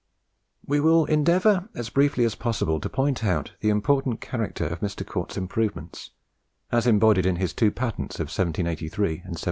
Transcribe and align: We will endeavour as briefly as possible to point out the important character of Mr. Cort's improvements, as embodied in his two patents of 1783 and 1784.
We 0.65 0.79
will 0.79 1.05
endeavour 1.05 1.69
as 1.75 1.91
briefly 1.91 2.25
as 2.25 2.33
possible 2.33 2.79
to 2.79 2.89
point 2.89 3.23
out 3.23 3.51
the 3.59 3.69
important 3.69 4.19
character 4.19 4.65
of 4.65 4.79
Mr. 4.79 5.05
Cort's 5.05 5.37
improvements, 5.37 6.09
as 6.71 6.87
embodied 6.87 7.27
in 7.27 7.35
his 7.35 7.53
two 7.53 7.69
patents 7.69 8.15
of 8.19 8.25
1783 8.33 8.85
and 8.87 9.09
1784. 9.37 9.39